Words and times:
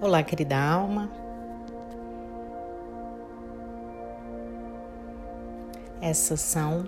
Olá, 0.00 0.22
querida 0.22 0.56
alma. 0.56 1.10
Essas 6.00 6.40
são 6.40 6.86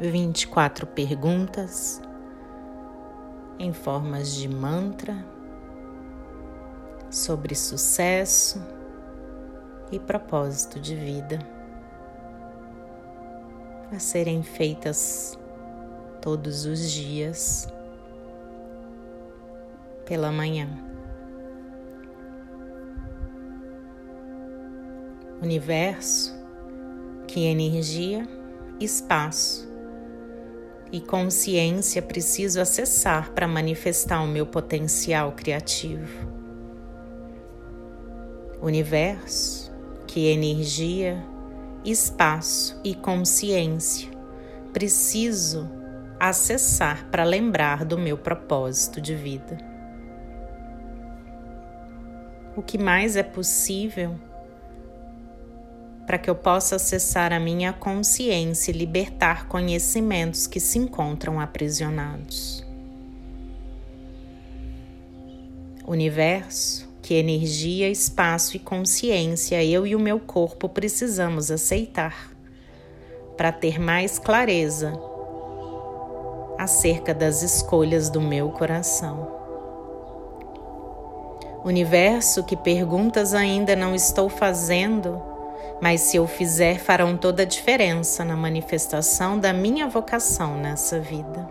24 0.00 0.86
perguntas 0.86 2.00
em 3.58 3.70
formas 3.74 4.34
de 4.34 4.48
mantra 4.48 5.14
sobre 7.10 7.54
sucesso 7.54 8.64
e 9.92 9.98
propósito 9.98 10.80
de 10.80 10.96
vida 10.96 11.38
a 13.94 13.98
serem 13.98 14.42
feitas 14.42 15.38
todos 16.22 16.64
os 16.64 16.90
dias 16.90 17.68
pela 20.06 20.32
manhã. 20.32 20.89
Universo, 25.42 26.38
que 27.26 27.46
energia, 27.46 28.28
espaço 28.78 29.68
e 30.92 31.00
consciência 31.00 32.02
preciso 32.02 32.60
acessar 32.60 33.30
para 33.32 33.46
manifestar 33.46 34.22
o 34.22 34.26
meu 34.26 34.46
potencial 34.46 35.32
criativo. 35.32 36.28
Universo, 38.60 39.72
que 40.06 40.26
energia, 40.26 41.24
espaço 41.84 42.78
e 42.84 42.94
consciência 42.94 44.10
preciso 44.72 45.68
acessar 46.18 47.08
para 47.10 47.24
lembrar 47.24 47.84
do 47.84 47.96
meu 47.98 48.16
propósito 48.18 49.00
de 49.00 49.14
vida. 49.14 49.56
O 52.56 52.62
que 52.62 52.76
mais 52.76 53.16
é 53.16 53.22
possível 53.22 54.18
para 56.10 56.18
que 56.18 56.28
eu 56.28 56.34
possa 56.34 56.74
acessar 56.74 57.32
a 57.32 57.38
minha 57.38 57.72
consciência 57.72 58.72
e 58.72 58.74
libertar 58.74 59.46
conhecimentos 59.46 60.48
que 60.48 60.58
se 60.58 60.76
encontram 60.76 61.38
aprisionados. 61.38 62.66
Universo, 65.86 66.88
que 67.00 67.14
energia, 67.14 67.88
espaço 67.88 68.56
e 68.56 68.58
consciência 68.58 69.62
eu 69.62 69.86
e 69.86 69.94
o 69.94 70.00
meu 70.00 70.18
corpo 70.18 70.68
precisamos 70.68 71.48
aceitar 71.48 72.32
para 73.36 73.52
ter 73.52 73.78
mais 73.78 74.18
clareza 74.18 74.92
acerca 76.58 77.14
das 77.14 77.44
escolhas 77.44 78.10
do 78.10 78.20
meu 78.20 78.50
coração. 78.50 79.30
Universo, 81.64 82.42
que 82.42 82.56
perguntas 82.56 83.32
ainda 83.32 83.76
não 83.76 83.94
estou 83.94 84.28
fazendo 84.28 85.29
mas 85.80 86.02
se 86.02 86.16
eu 86.16 86.26
fizer, 86.26 86.78
farão 86.78 87.16
toda 87.16 87.42
a 87.42 87.46
diferença 87.46 88.24
na 88.24 88.36
manifestação 88.36 89.38
da 89.38 89.52
minha 89.52 89.88
vocação 89.88 90.56
nessa 90.56 91.00
vida. 91.00 91.48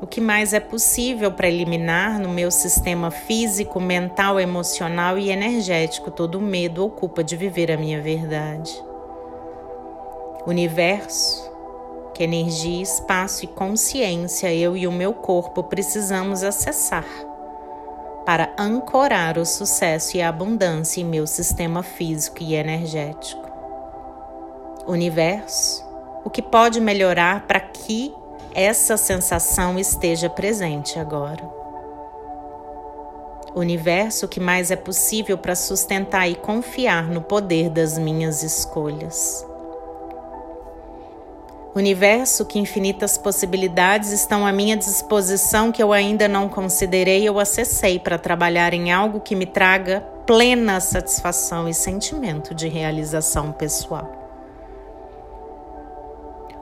O 0.00 0.06
que 0.06 0.20
mais 0.20 0.52
é 0.52 0.60
possível 0.60 1.32
para 1.32 1.48
eliminar 1.48 2.20
no 2.20 2.28
meu 2.28 2.50
sistema 2.50 3.10
físico, 3.10 3.80
mental, 3.80 4.38
emocional 4.38 5.18
e 5.18 5.30
energético 5.30 6.10
todo 6.10 6.36
o 6.36 6.42
medo 6.42 6.82
ou 6.82 6.90
culpa 6.90 7.24
de 7.24 7.36
viver 7.36 7.72
a 7.72 7.76
minha 7.76 8.00
verdade? 8.00 8.70
Universo, 10.46 11.50
que 12.12 12.22
energia, 12.22 12.82
espaço 12.82 13.44
e 13.44 13.48
consciência 13.48 14.54
eu 14.54 14.76
e 14.76 14.86
o 14.86 14.92
meu 14.92 15.14
corpo 15.14 15.64
precisamos 15.64 16.44
acessar 16.44 17.06
para 18.24 18.54
ancorar 18.58 19.38
o 19.38 19.44
sucesso 19.44 20.16
e 20.16 20.22
a 20.22 20.28
abundância 20.28 21.00
em 21.00 21.04
meu 21.04 21.26
sistema 21.26 21.82
físico 21.82 22.42
e 22.42 22.54
energético. 22.54 23.44
Universo, 24.86 25.84
o 26.24 26.30
que 26.30 26.42
pode 26.42 26.80
melhorar 26.80 27.46
para 27.46 27.60
que 27.60 28.14
essa 28.54 28.96
sensação 28.96 29.78
esteja 29.78 30.30
presente 30.30 30.98
agora? 30.98 31.42
Universo, 33.54 34.26
o 34.26 34.28
que 34.28 34.40
mais 34.40 34.70
é 34.70 34.76
possível 34.76 35.38
para 35.38 35.54
sustentar 35.54 36.28
e 36.28 36.34
confiar 36.34 37.08
no 37.08 37.22
poder 37.22 37.70
das 37.70 37.96
minhas 37.96 38.42
escolhas? 38.42 39.46
Universo, 41.74 42.44
que 42.44 42.60
infinitas 42.60 43.18
possibilidades 43.18 44.12
estão 44.12 44.46
à 44.46 44.52
minha 44.52 44.76
disposição 44.76 45.72
que 45.72 45.82
eu 45.82 45.92
ainda 45.92 46.28
não 46.28 46.48
considerei 46.48 47.28
ou 47.28 47.40
acessei 47.40 47.98
para 47.98 48.16
trabalhar 48.16 48.72
em 48.72 48.92
algo 48.92 49.18
que 49.18 49.34
me 49.34 49.44
traga 49.44 50.00
plena 50.24 50.78
satisfação 50.78 51.68
e 51.68 51.74
sentimento 51.74 52.54
de 52.54 52.68
realização 52.68 53.50
pessoal. 53.50 54.08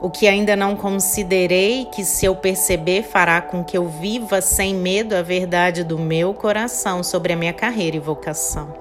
O 0.01 0.09
que 0.09 0.27
ainda 0.27 0.55
não 0.55 0.75
considerei 0.75 1.85
que, 1.85 2.03
se 2.03 2.25
eu 2.25 2.35
perceber, 2.35 3.03
fará 3.03 3.39
com 3.39 3.63
que 3.63 3.77
eu 3.77 3.87
viva 3.87 4.41
sem 4.41 4.73
medo 4.73 5.15
a 5.15 5.21
verdade 5.21 5.83
do 5.83 5.97
meu 5.99 6.33
coração 6.33 7.03
sobre 7.03 7.33
a 7.33 7.35
minha 7.35 7.53
carreira 7.53 7.97
e 7.97 7.99
vocação. 7.99 8.73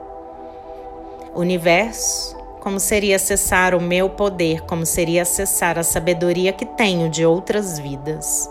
Universo, 1.34 2.41
como 2.62 2.78
seria 2.78 3.16
acessar 3.16 3.74
o 3.74 3.80
meu 3.80 4.08
poder, 4.08 4.60
como 4.60 4.86
seria 4.86 5.22
acessar 5.22 5.80
a 5.80 5.82
sabedoria 5.82 6.52
que 6.52 6.64
tenho 6.64 7.10
de 7.10 7.26
outras 7.26 7.76
vidas. 7.76 8.48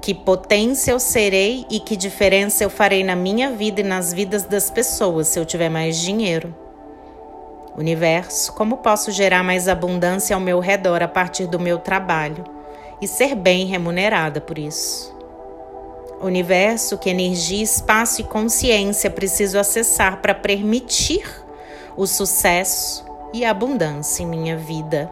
Que 0.00 0.14
potência 0.14 0.92
eu 0.92 1.00
serei 1.00 1.66
e 1.68 1.80
que 1.80 1.96
diferença 1.96 2.62
eu 2.62 2.70
farei 2.70 3.02
na 3.02 3.16
minha 3.16 3.50
vida 3.50 3.80
e 3.80 3.84
nas 3.84 4.12
vidas 4.12 4.44
das 4.44 4.70
pessoas 4.70 5.26
se 5.26 5.40
eu 5.40 5.44
tiver 5.44 5.68
mais 5.68 5.98
dinheiro. 5.98 6.54
Universo, 7.76 8.52
como 8.52 8.76
posso 8.76 9.10
gerar 9.10 9.42
mais 9.42 9.66
abundância 9.66 10.36
ao 10.36 10.40
meu 10.40 10.60
redor 10.60 11.02
a 11.02 11.08
partir 11.08 11.48
do 11.48 11.58
meu 11.58 11.80
trabalho 11.80 12.44
e 13.00 13.08
ser 13.08 13.34
bem 13.34 13.66
remunerada 13.66 14.40
por 14.40 14.56
isso? 14.56 15.12
Universo, 16.20 16.96
que 16.96 17.10
energia, 17.10 17.64
espaço 17.64 18.20
e 18.20 18.24
consciência 18.24 19.10
preciso 19.10 19.58
acessar 19.58 20.22
para 20.22 20.32
permitir 20.32 21.42
o 21.96 22.06
sucesso 22.06 23.04
e 23.32 23.44
a 23.44 23.50
abundância 23.50 24.22
em 24.22 24.26
minha 24.26 24.56
vida. 24.56 25.10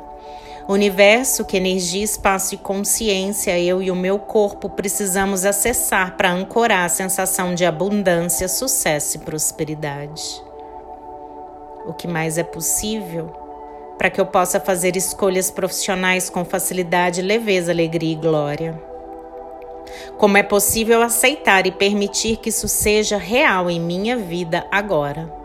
Universo 0.69 1.45
que 1.45 1.57
energia, 1.57 2.05
espaço 2.05 2.55
e 2.55 2.59
consciência 2.59 3.59
eu 3.59 3.83
e 3.83 3.91
o 3.91 3.97
meu 3.97 4.19
corpo 4.19 4.71
precisamos 4.71 5.45
acessar 5.45 6.17
para 6.17 6.31
ancorar 6.31 6.85
a 6.85 6.89
sensação 6.89 7.55
de 7.55 7.65
abundância, 7.65 8.47
sucesso 8.47 9.17
e 9.17 9.21
prosperidade. 9.21 10.23
O 11.87 11.93
que 11.93 12.07
mais 12.07 12.39
é 12.39 12.45
possível 12.45 13.33
para 13.99 14.09
que 14.09 14.21
eu 14.21 14.27
possa 14.27 14.59
fazer 14.59 14.97
escolhas 14.97 15.51
profissionais 15.51 16.31
com 16.31 16.43
facilidade, 16.43 17.21
leveza, 17.21 17.71
alegria 17.71 18.13
e 18.13 18.17
glória. 18.17 18.83
Como 20.17 20.39
é 20.39 20.43
possível 20.43 21.03
aceitar 21.03 21.67
e 21.67 21.73
permitir 21.73 22.37
que 22.37 22.49
isso 22.49 22.69
seja 22.69 23.19
real 23.19 23.69
em 23.69 23.79
minha 23.79 24.17
vida 24.17 24.67
agora? 24.71 25.40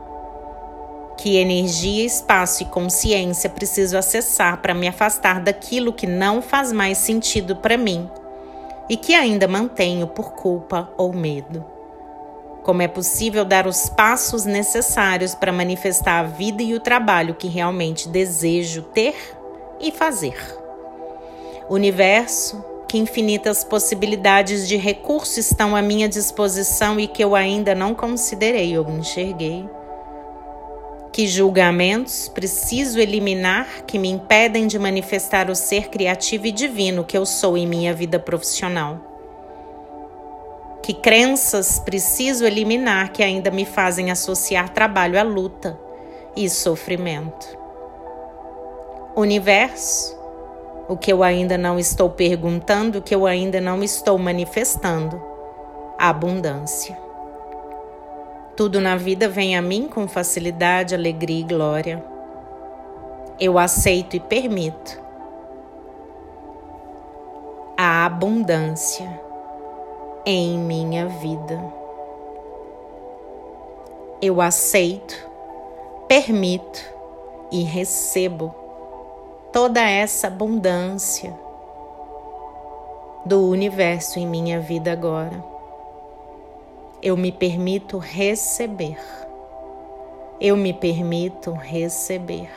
Que 1.25 1.37
energia, 1.37 2.05
espaço 2.05 2.61
e 2.61 2.67
consciência 2.67 3.49
preciso 3.49 3.97
acessar 3.97 4.61
para 4.61 4.75
me 4.75 4.87
afastar 4.87 5.41
daquilo 5.41 5.91
que 5.91 6.05
não 6.05 6.39
faz 6.39 6.71
mais 6.71 6.99
sentido 6.99 7.55
para 7.55 7.75
mim 7.77 8.07
e 8.87 8.95
que 8.95 9.15
ainda 9.15 9.47
mantenho 9.47 10.05
por 10.05 10.33
culpa 10.33 10.87
ou 10.95 11.11
medo. 11.11 11.65
Como 12.61 12.83
é 12.83 12.87
possível 12.87 13.43
dar 13.43 13.65
os 13.65 13.89
passos 13.89 14.45
necessários 14.45 15.33
para 15.33 15.51
manifestar 15.51 16.19
a 16.19 16.27
vida 16.27 16.61
e 16.61 16.75
o 16.75 16.79
trabalho 16.79 17.33
que 17.33 17.47
realmente 17.47 18.07
desejo 18.07 18.83
ter 18.83 19.15
e 19.81 19.91
fazer? 19.91 20.37
Universo, 21.67 22.63
que 22.87 22.99
infinitas 22.99 23.63
possibilidades 23.63 24.67
de 24.67 24.77
recursos 24.77 25.39
estão 25.39 25.75
à 25.75 25.81
minha 25.81 26.07
disposição 26.07 26.99
e 26.99 27.07
que 27.07 27.23
eu 27.23 27.35
ainda 27.35 27.73
não 27.73 27.95
considerei 27.95 28.77
ou 28.77 28.87
enxerguei. 28.91 29.67
Que 31.15 31.27
julgamentos 31.27 32.27
preciso 32.27 32.99
eliminar 32.99 33.85
que 33.87 33.97
me 33.97 34.09
impedem 34.09 34.67
de 34.67 34.77
manifestar 34.77 35.49
o 35.49 35.55
ser 35.55 35.87
criativo 35.87 36.45
e 36.45 36.51
divino 36.51 37.05
que 37.05 37.17
eu 37.17 37.25
sou 37.25 37.57
em 37.57 37.65
minha 37.65 37.93
vida 37.93 38.19
profissional? 38.19 38.99
Que 40.83 40.93
crenças 40.93 41.79
preciso 41.79 42.43
eliminar 42.43 43.13
que 43.13 43.23
ainda 43.23 43.49
me 43.49 43.63
fazem 43.63 44.11
associar 44.11 44.73
trabalho 44.73 45.17
à 45.17 45.23
luta 45.23 45.79
e 46.35 46.49
sofrimento? 46.49 47.47
Universo, 49.15 50.19
o 50.89 50.97
que 50.97 51.13
eu 51.13 51.23
ainda 51.23 51.57
não 51.57 51.79
estou 51.79 52.09
perguntando, 52.09 52.99
o 52.99 53.01
que 53.01 53.15
eu 53.15 53.25
ainda 53.25 53.61
não 53.61 53.81
estou 53.81 54.17
manifestando? 54.17 55.23
Abundância. 55.97 57.04
Tudo 58.55 58.79
na 58.79 58.95
vida 58.95 59.27
vem 59.27 59.57
a 59.57 59.61
mim 59.61 59.87
com 59.87 60.07
facilidade, 60.07 60.95
alegria 60.95 61.41
e 61.41 61.43
glória. 61.43 62.05
Eu 63.39 63.59
aceito 63.59 64.15
e 64.15 64.19
permito 64.19 65.01
a 67.77 68.05
abundância 68.05 69.07
em 70.25 70.57
minha 70.57 71.07
vida. 71.07 71.85
eu 74.21 74.41
aceito, 74.41 75.15
permito 76.07 76.83
e 77.51 77.63
recebo 77.63 78.53
toda 79.51 79.81
essa 79.81 80.27
abundância 80.27 81.31
do 83.25 83.47
universo 83.49 84.17
em 84.17 84.25
minha 84.25 84.59
vida 84.59 84.91
agora. 84.91 85.54
Eu 87.05 87.15
me 87.15 87.31
permito 87.31 87.99
receber. 87.99 88.97
Eu 90.41 90.57
me 90.57 90.73
permito 90.73 91.51
receber. 91.51 92.49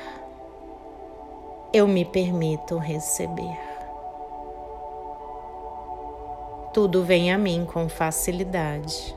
Eu 1.71 1.87
me 1.87 2.03
permito 2.03 2.79
receber. 2.79 3.59
Tudo 6.73 7.05
vem 7.05 7.31
a 7.31 7.37
mim 7.37 7.67
com 7.71 7.91
facilidade, 7.91 9.15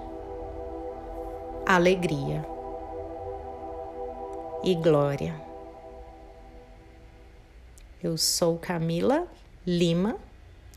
alegria 1.65 2.45
e 4.65 4.75
glória. 4.75 5.33
Eu 8.03 8.17
sou 8.17 8.57
Camila 8.57 9.25
Lima, 9.65 10.17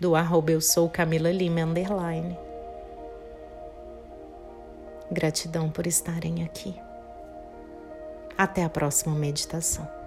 do 0.01 0.15
arroba 0.15 0.53
eu 0.53 0.61
sou 0.61 0.89
Camila 0.89 1.33
Lima 1.33 1.63
underline. 1.63 2.44
Gratidão 5.11 5.71
por 5.71 5.87
estarem 5.87 6.43
aqui. 6.45 6.75
Até 8.37 8.65
a 8.65 8.69
próxima 8.69 9.15
meditação. 9.15 10.04